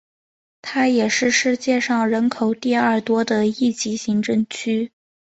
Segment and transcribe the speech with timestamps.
[0.63, 4.91] 它也是世界上人口第二多的一级行政区。